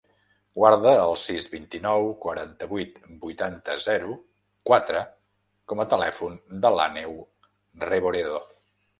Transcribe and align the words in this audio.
Guarda 0.59 0.91
el 0.99 1.11
sis, 1.23 1.43
vint-i-nou, 1.55 2.07
quaranta-vuit, 2.23 2.97
vuitanta, 3.25 3.75
zero, 3.83 4.15
quatre 4.69 5.03
com 5.73 5.83
a 5.83 5.85
telèfon 5.95 6.39
de 6.65 6.73
l'Àneu 6.79 7.13
Reboredo. 7.89 8.41